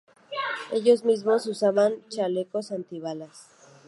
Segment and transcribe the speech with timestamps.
[0.71, 3.45] Ellos mismos usaban chalecos antibalas.